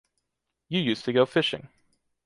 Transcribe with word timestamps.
You 0.67 0.81
used 0.81 1.05
to 1.05 1.13
go 1.13 1.27
fishing. 1.27 1.69